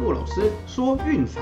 [0.00, 1.40] 骆老师说运彩，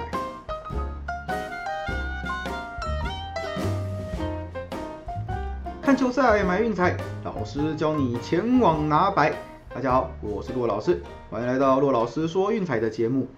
[5.83, 9.35] 看球赛买运彩，老师教你前往拿白。
[9.75, 13.29] 大家好，我是骆老师，欢迎来到骆老师说运彩的节目。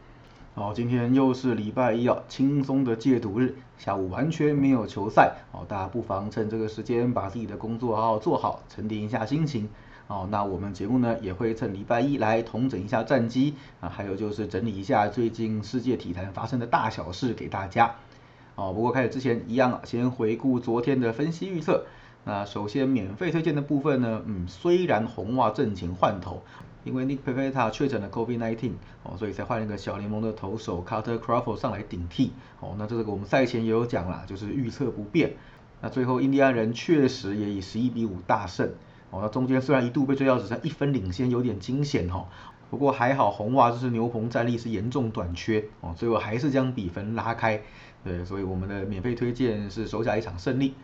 [0.55, 9.69] 好，今天又是礼拜一啊，轻松的戒赌日，下午完全没有球赛，好，大家不妨趁这个时间把自己的工作好好做好，沉淀一下心情。
[10.09, 17.95] 哦，那我们节目呢也会趁礼拜一来统整一下战绩啊，还有就是整理一下最近世界体坛发生的大小事给大家。
[18.55, 21.85] 哦，不过开始之前一样啊，先回顾昨天的分析预测。
[22.25, 26.43] 那首先免费推荐的部分呢，嗯，虽然红袜阵前换头，
[26.85, 32.33] 因为 Nick Pivetta 确诊了 COVID-19，哦，所以才换了一个小联盟的投手 Carter Crawford 上来顶替。
[32.61, 35.35] 哦，那这个我们赛前也有讲啦，就是预测不变。
[35.83, 38.73] 那最后印第安人确实也以十一比五大胜。
[39.11, 42.29] 哦，那中间虽然一度被追到只剩一分领先，有点惊险哈。
[42.71, 47.63] 不过还好红袜这是牛棚战力是严重短缺哦，最后还是将比分拉开。
[48.05, 50.75] 对，所以我们的免费推荐是手下一场胜利。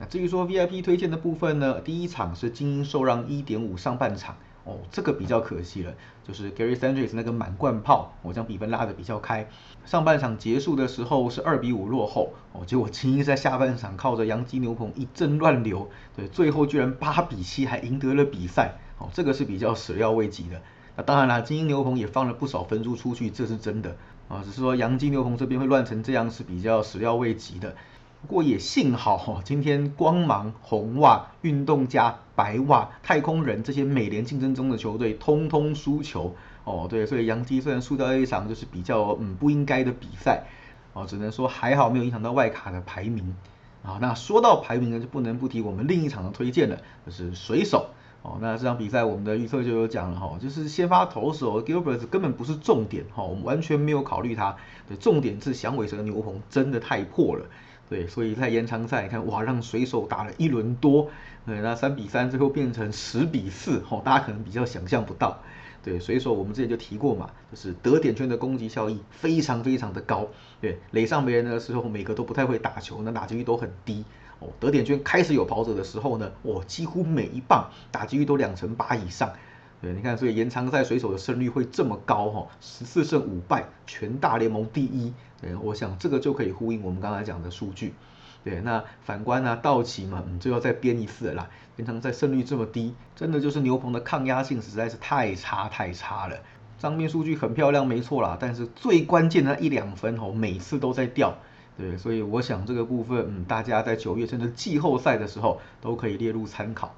[0.00, 4.36] 那至于说 VIP 推荐的部分呢，第一场是精英受让一点五上半场。
[4.68, 9.48] 哦，这个比较可惜了，就是 Gary Sanchez 那个满贯炮，我将比分拉得比较开。
[9.86, 20.60] 上半场结束的时候是二比五落后，哦，结果精英在下半场靠着洋基牛棚一阵乱流，对，最后居然八比七还赢得了比赛，哦，这个是比较始料未及的。
[20.96, 23.96] 那当然啦，精英牛棚也放了不少分数出去，这是真的，
[24.28, 27.74] 啊，只是说洋基牛棚这边会乱成这样是比较始料未及的。
[28.20, 40.44] 不过也幸好哈， 今天光芒、红袜、运动家、白袜、太空人这些美联竞争中的球队通通输球哦，对，所以杨基虽然输掉一场就是比较嗯不应该的比赛
[40.92, 43.36] 哦，只能说还好没有影响到外卡的排名
[43.84, 43.98] 啊。
[44.00, 47.90] 那说到排名呢，就不能不提我们另一场的推荐了，就是水手
[48.22, 48.38] 哦。
[48.40, 54.56] 那这场比赛我们的预测就有讲了哈，就是先发投手 Gilbert 根本不是重点哈，我们完全没有考虑他，
[54.88, 57.46] 对，重点是响尾蛇牛棚真的太破了。
[57.88, 61.08] 对，所以在延长赛，你看哇，让水手打了一轮多，
[61.46, 65.38] 对，那三比三最后变成十比四，吼，大家可能比较想象不到。
[65.82, 70.28] 对，水手我们之前就提过嘛，就是得点圈的攻击效益非常非常的高，
[70.60, 74.04] 对，垒上没人的时候，每个都不太会打球，那打击率都很低。
[74.40, 79.32] 哦，得点圈开始有跑者的时候呢，哦，几乎每一棒打击率都两成八以上。
[79.80, 85.12] 对，你看，所以延长赛水手的胜率会这么高哈，十四胜五败，全大联盟第一。
[85.40, 87.94] 对，我想这个就可以呼应我们刚才讲的数据。
[88.42, 91.48] 对，那反观呢，道奇嘛，嗯，就要再编一次啦。
[91.76, 96.36] 延长赛胜率这么低，真的就是牛棚的抗压性实在是太差太差了。
[96.78, 101.36] 账面数据很漂亮，没错啦，但是最关键的一两分哦，每次都在掉。
[101.76, 106.92] 对，所以我想这个部分，嗯，大家在九月甚至季后赛的时候都可以列入参考。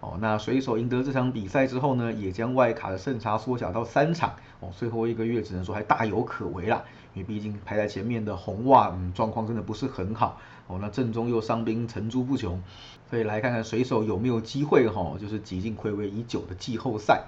[0.00, 4.34] 哦，那水手赢得这场比赛之后呢，也将外卡的胜差缩小到三场。
[4.60, 6.84] 哦，最后一个月只能说还大有可为啦，
[7.14, 10.38] 因为毕竟排在前面的红袜，嗯，状况真的不是很好。
[10.66, 12.62] 哦，那正中又伤兵层出不穷，
[13.08, 17.24] 所以来看看水手有没有机会哈，就是挤进暌违已久的季后赛。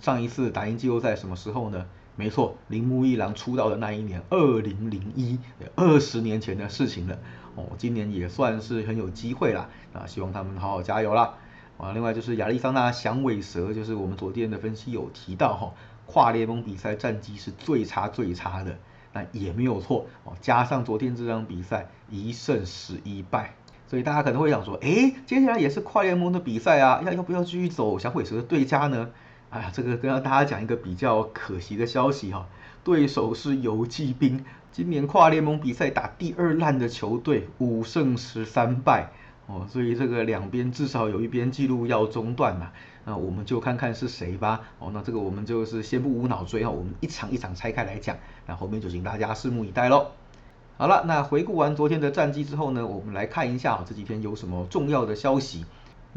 [0.00, 1.86] 上一次打赢季后赛什么时候呢？
[2.16, 5.38] 没错，铃木一郎出道的那一年，二零零一，
[5.76, 7.16] 二十年前的事情了。
[7.54, 9.68] 哦，今年也算是很有机会啦。
[9.92, 11.34] 啊，希望他们好好加油啦。
[11.78, 15.72] 啊，另外就是亚利桑那响尾蛇，就是我们昨天的分析有提到哈，
[16.06, 18.76] 跨联盟比赛战绩是最差最差的，
[19.12, 20.32] 那也没有错哦。
[20.40, 23.54] 加上昨天这场比赛一胜十一败，
[23.86, 29.10] 所以大家可能会想说，哎，接下来也是跨联盟的比赛啊，要要不要继续走响尾蛇的对家呢？
[29.50, 32.48] 哎呀，这个跟大家讲一个比较可惜的消息哈，
[32.82, 39.12] 对手是游击兵，今年跨联盟比赛打第二烂的球队，五胜十三败。
[39.48, 42.70] 哦，所以这个两边至少有一边记录要中断嘛，
[43.06, 44.60] 那我们就看看是谁吧。
[44.78, 50.08] 哦，那这个我们就是先不无脑追哈，我们一场一场拆开来讲，那后面就请大家拭目以待喽。
[50.76, 55.64] 好了，那回顾完昨天的战绩之后呢，我们来看一下这几天有什么重要的消息。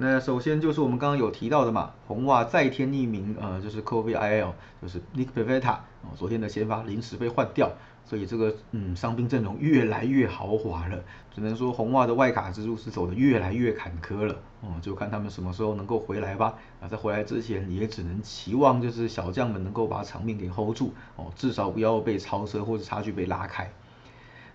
[0.04, 7.72] 那首先就是我们刚刚有提到的嘛，红袜再添匿名，呃，就是 Kobe IL，就是 Nick Pivetta，哦，昨天的先发临时被换掉。
[8.04, 11.04] 所以这个嗯伤兵阵容越来越豪华了，
[11.36, 16.56] 只能说红袜的外卡之路是走的越来越坎坷了，哦，就看他们什么时候能够回来吧。
[16.82, 23.72] 啊，在回来之前也只能期望就是小将们能够把场面给 hold 住，哦，至少不要被超车或者差距被拉开。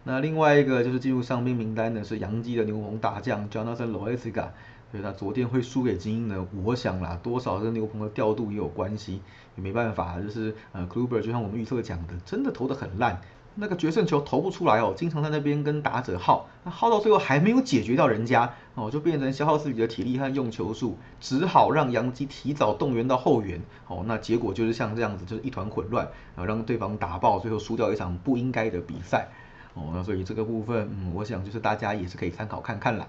[0.03, 4.49] 那另外一个就是进入伤兵名单的是洋基的牛棚大将 Jonathan Loaiza。
[4.97, 9.21] 所以他昨天会输给精英呢，我想啦，多少跟牛棚的调度也有关系，
[9.57, 13.21] 也没办法，就是呃，Kluber 就像我们预测讲的，真的投的很烂。
[13.59, 23.59] 那个决胜球投不出来哦，经常在那边跟打者耗，那耗到最后还没有解决掉人家哦，就变成消耗自己的体力和用球数，只好让杨基提早动员到后援
[23.89, 26.07] 哦，那结果就是像这样子，就是一团混乱
[26.37, 29.29] 然后，让对方打爆，最后输掉一场不应该的比赛
[29.73, 33.09] 哦，那所以这个部分，嗯，我想就是大家也是可以参考看看啦。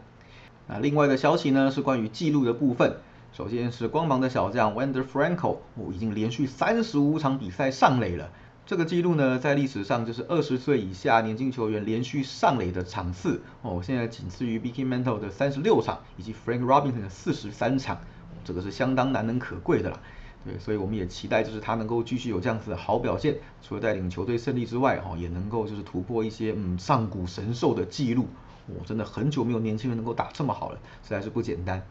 [0.67, 2.97] 那另外的消息呢是关于记录的部分，
[3.31, 8.29] 首先是光芒的小将 Wander Franco，哦，已经连续三十五场比赛上垒了。
[8.65, 17.99] 这个记录呢，在历史上就是二十岁以下年轻球员连续上垒的场次哦，现在仅次于 b i k y Mantle 的三十六场，以及 Frank Robinson 的四十三场，
[18.43, 20.01] 这个是相当难能可贵的啦。
[20.43, 28.27] 对，所以我们也期待就是他能够继续有这样子的好表现，除了带领球队胜利之外，哈，也能够就是突破一些嗯上古神兽的记录。
[28.67, 31.81] 我真的很久没有年轻人能够打这么好了，实在是不简单。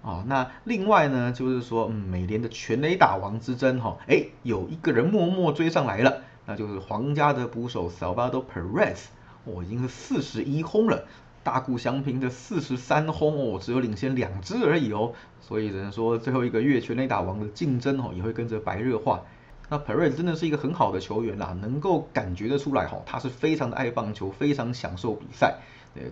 [0.00, 9.06] 哦，那另外呢，就是说，嗯，美联的全垒打王之争，哈，哎，有一个人默默追上来了，那就是皇家的捕手 Salvador Perez，
[9.44, 11.04] 哦，已经是四十一轰了，
[11.42, 19.22] 大谷翔平的四十三轰哦，只有领先两支而已哦，所以只能说最后一个月全垒打王的竞争哦，也会跟着白热化。
[19.68, 25.58] 那 Perez 真的是一个很好的球员啦，能够感觉得出来，哈，他是非常的爱棒球，非常享受比赛。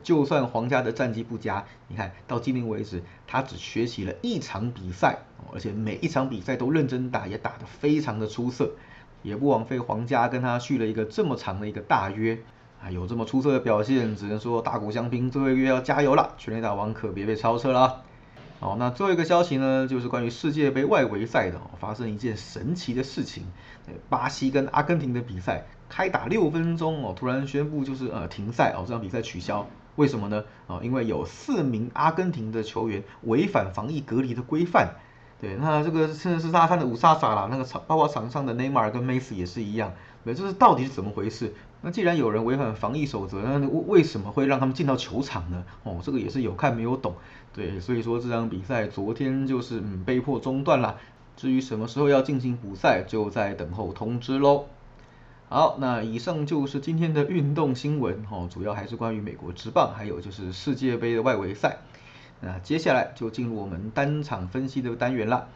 [0.02, 5.18] 就算皇家的战绩不佳，你看到今年为止，他只缺席了一场比赛，
[5.52, 8.72] 而且每一场比赛都认真打，也打得非常的出色，
[9.22, 12.38] 也不枉费皇家跟他续了一个这么长的一个大约。
[12.82, 18.02] 啊，有这么出色的表现，只能说大谷翔平这个月要加油了，全垒打王可别被超车了。
[18.58, 23.44] 好，那最后一个消息呢，就是关于世界杯外围赛的，发生一件神奇的事情，
[24.08, 25.66] 巴西跟阿根廷的比赛。
[25.88, 30.42] 开打六分钟哦，突然宣布就是呃停赛哦，这场比赛取消，为什么呢？
[30.66, 34.94] 啊，因为有四名阿根廷的球员违反防疫隔离的规范。
[35.40, 39.92] 对，那这个甚至是大三的五杀杀啦，那个场包括场上的内马尔跟梅西也是一样。
[40.24, 41.54] 对，这是到底是怎么回事？
[41.86, 45.62] 那既然有人违反防疫守则，那为什么会让他们进到球场呢？
[45.84, 47.14] 哦，这个也是有看没有懂。
[47.54, 50.98] 对，所以说这场比赛昨天就是嗯被迫中断了。
[51.36, 54.64] 至于什么时候要进行补赛，就在等候通知喽。
[55.48, 61.76] 好，那以上就是今天的运动新闻哦，主要还是关于美国职棒，还有就是世界杯的外围赛。
[62.40, 65.46] 那接下来就进入我们单场分析的单元啦。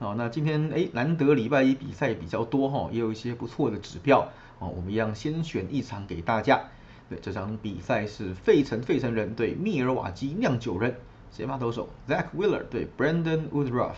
[0.00, 4.68] 哦，那今天哎，难得礼拜一比赛比较多哈，也有一些不错的指标哦。
[4.68, 6.60] 我们一样先选一场给大家。
[7.08, 10.94] 对，这场比赛是费城费城人对密尔瓦基酿酒人，
[11.30, 13.94] 先发投手 Zach Wheeler 对 Brandon Woodruff。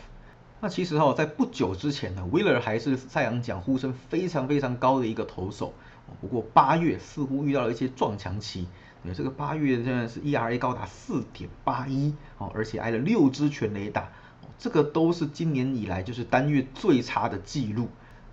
[0.61, 5.73] 那其实哈，在不久之前呢，Wheeler 还是赛扬奖呼声非常非常高的一个投手。
[6.21, 8.69] 不过八月似乎遇到了一些撞墙期，
[9.03, 14.13] 对这个八月现在是 ERA 高达四点八一哦，而且挨了六支全垒打，
[14.59, 17.89] 这个都是今年以来就是单月最差的记录。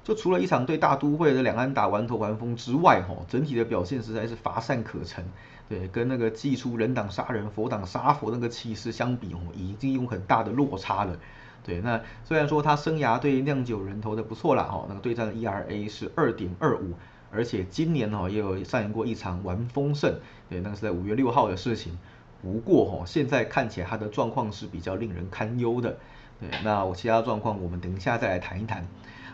[0.07, 5.25] 就除了一场对大都会的两安打完投完封之外，哈，整体的表现实在是乏善可陈。
[5.67, 11.19] 对，跟那个祭出人挡杀人，佛挡杀佛那个气势相比，哦，已经有很大的落差了。
[11.61, 16.93] 对，那虽然说他生涯对酿酒人投的不错啦，哈，那个对战的 ERA 是二点二五，
[17.29, 20.17] 而且今年哈也有上演过一场完封胜，
[20.49, 21.99] 对，那个是在五月六号的事情。
[22.41, 25.97] 不过哈，现在看起来他的状况是比较令人堪忧的。
[26.39, 28.87] 对，那我其他状况我们等一下再来谈一谈。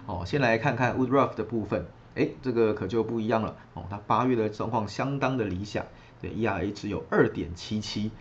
[0.05, 1.85] 哦，先来看看 Woodruff 的部分，
[2.15, 3.55] 哎，这个可就不一样了。
[3.73, 5.85] 哦，他八月的状况相当的理想，
[6.21, 8.11] 对，ERA 只有二点七七。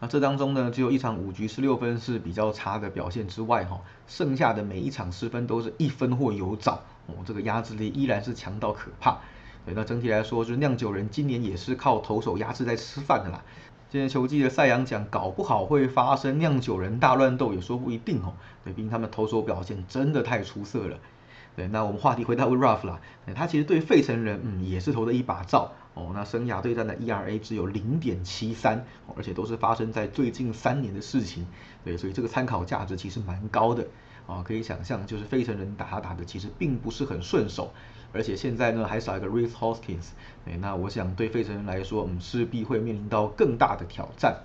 [0.00, 9.18] 那这当中呢，只有一场五局十六分是比较差的表现之外，哈，剩下的每一场失分都是一分或有找，哦，这个压制力依然是强到可怕。
[9.64, 13.42] 对，那整体来说，就是酿酒人今年也是靠投手压制在吃饭的啦。
[13.94, 18.34] 今年球季的赛扬奖搞不好会发生酿酒人大乱斗，也说不一定哦。
[18.64, 20.98] 对，毕竟他们投手表现真的太出色了。
[21.54, 23.00] 对，那我们话题回到 Ruff 啦，
[23.36, 25.70] 他其实对费城人，嗯，也是投的一把照。
[25.94, 28.84] 哦，那生涯对战的 ERA 只有零点七三，
[29.14, 31.46] 而且都是发生在最近三年的事情，
[31.84, 33.86] 对，所以这个参考价值其实蛮高的，
[34.26, 37.72] 啊，可以想象就是费城人打他打的其实并不是很顺手，
[38.14, 40.10] 而且现在呢还少一个 Reese Hoskins，
[40.46, 44.38] 哎，那我想对费城人来说，嗯，势必会面临到更大的挑战，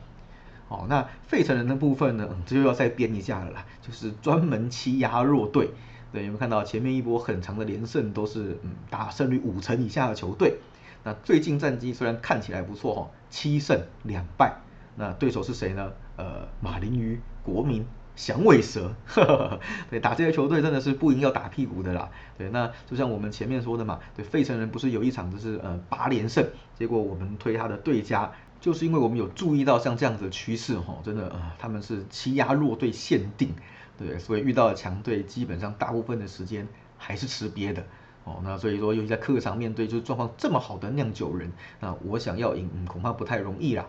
[0.68, 5.70] 哦，那费城人的部分呢，这就要再编一下了啦，就是专门欺压弱队，
[6.12, 10.58] 对，有没有看到前面一波很长的连胜都是嗯打胜率五成以下的球队？
[11.04, 14.58] 那最近战绩虽然看起来不错哈，七胜两败，
[14.96, 15.94] 那对手是谁呢？
[16.18, 17.86] 呃，马林鱼、国民、
[18.20, 19.60] 响尾蛇，呵呵呵
[19.90, 22.10] 对，打这些球队真的是不赢要打屁股的啦。
[22.38, 26.46] 对，那就像我们前面说的嘛，对，费城人不是有一场就是呃八连胜，
[26.78, 33.54] 结果我们推他的对家，就是因为我们有注意到像这样子的趋势哈，真的呃他们是欺压弱队限定，
[33.98, 37.86] 对，所以遇到了强队基本上大部分的时间还是吃瘪的。
[38.26, 43.88] 哦，那所以说尤其在客场面对就是状况这么好的酿酒人，那我想要赢，嗯，恐怕不太容易啦。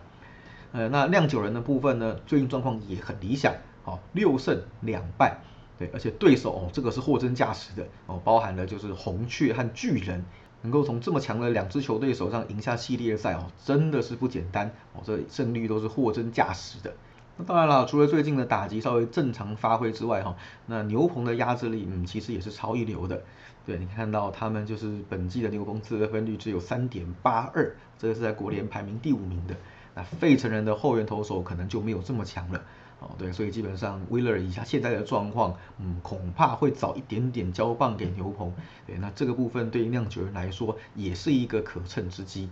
[0.73, 5.37] 呃，那酿酒人的部分呢，最近状况也很理想，好，六胜两败，
[5.77, 10.23] 对，而且对手哦，这个是货真价实的哦，包含了就是红雀和巨人，
[10.61, 16.93] 能够从这么强的两支球队手上赢下系列赛哦，真的是不简单哦，这胜率都是货真价实的。
[17.35, 20.37] 那当然了，除了最近的打击稍微正常发挥之外哈，
[20.67, 23.21] 那牛棚的压制力，嗯，其实也是超一流的。
[23.65, 29.55] 对你看到他们就是本季的牛棚自得分率只有三点八二，这个是在国联排名第五名的。
[29.95, 32.61] 那费城人的后援投手可能就没有这么强了。
[32.99, 38.53] 哦，对，所以基本上威勒以下现在的状况，嗯，恐怕会早一点点交棒给牛棚。
[38.85, 42.49] 对，那这个部分对于酿酒人来说也是一个可乘之机。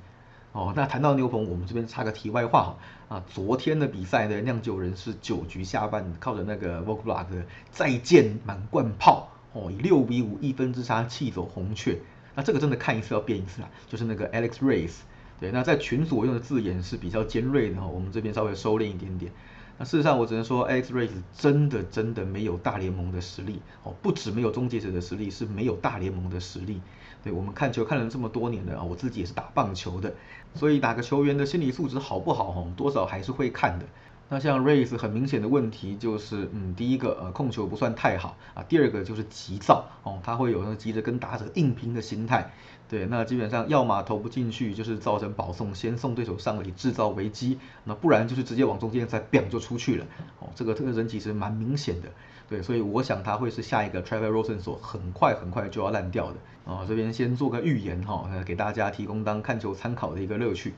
[0.51, 2.75] 哦，那谈到牛棚，我们这边插个题外话
[3.08, 12.00] 哈，啊，昨天的比赛呢，酿酒人是九局下半靠着那个 v o g l a k 再见满贯炮，哦，以六比五一分之差气走红雀，
[12.34, 15.01] 那这个真的看一次要变一次啊，就是那个 Alex Race，
[15.39, 19.31] 对，那在群组用的字眼是比较尖锐的哈，我们这边稍微收敛一点点。
[19.77, 26.81] 那事实上，我只能说，X Rays 真的真的没有大联盟的实力哦，不止没有终结者的实力，是没有大联盟的实力。
[27.24, 30.13] 对我们看球看了这么多年了啊，我自己也是打棒球的，
[30.55, 33.86] 所以打个球员的心理素质好不好，哈，多少还是会看的。
[34.31, 42.51] 那像 Race 很明显的问题就是，嗯，第一个呃控球不算太好啊，第二个就是急躁哦，他会有那急着跟打者硬拼的心态。
[42.88, 50.05] 对，那基本上要么投不进去，就是造成保送，先送对手上垒制造危机，那不然就是直接往中间再 bang 就出去了。
[50.39, 52.07] 哦，这个这个人其实蛮明显的。
[52.48, 56.38] 对，所以我想他会是下一个 Trevor Rosen 所很快很快就要烂掉的。
[56.65, 60.74] 哦，这边先做个预言哈，给大家提供当看球参考的一个乐趣。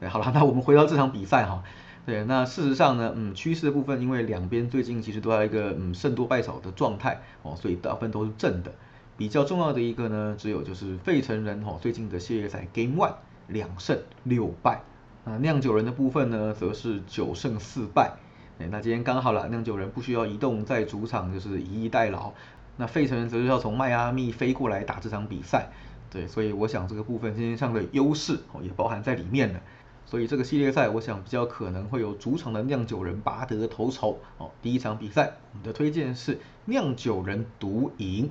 [0.00, 1.62] 对，好了，那我们回到这场比赛哈。
[2.06, 8.72] 对，那事实上呢，嗯，趋势的部分，因为两边最近其实都在一个嗯胜多败少的状态哦，所以大部分都是正的。
[9.16, 13.14] 比较重要的一个呢，只有就是费城人哦最近的系列赛 Game One
[13.48, 14.82] 两胜六败，
[15.24, 18.12] 那酿酒人的部分呢，则是九胜四败。
[18.60, 22.32] 哎，那今天刚好了，酿酒人不需要移动，在主场就是以逸待劳。
[22.76, 25.70] 那费城人则是要从迈阿密飞过来打这场比赛，
[26.08, 29.60] 对，所以我想这个部分今天上的优势哦也包含在里面了。
[30.06, 34.50] 所以这个系列赛，我想比较可能会有主场的酿酒人拔得头筹哦。
[34.62, 38.30] 第一场比赛，我们的推荐是酿酒人独赢。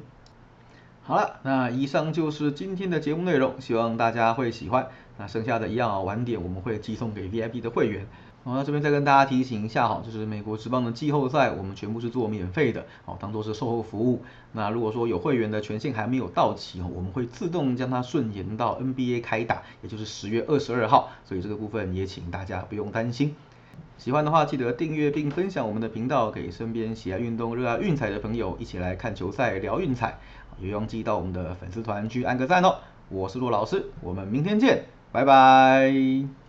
[1.08, 4.88] 好了，那以上就是今天的节目内容，希望大家会喜欢。
[5.20, 8.08] 那剩下的一样啊，晚点我们会寄送给 VIP 的会员。
[8.44, 14.24] 好，那这边再跟大家提醒一下哈，就是美国职棒的季后赛，我们全部是做免费的，哦，当做是售后服务。
[14.54, 21.12] 那如果说有会员的权限还没有到期，我们会自动将它顺延到 NBA 开打，也就是十月二十二号。
[21.24, 23.36] 所以这个部分也请大家不用担心。
[23.98, 30.20] 喜欢的话，记得订阅并分享我们的频道，给身边喜爱运动、热爱运彩的朋友一起来看球赛、聊运彩。
[30.60, 32.77] 也忘记到我们的粉丝团去按个赞哦。
[33.10, 36.45] 我是骆老师，我们明天见，拜拜。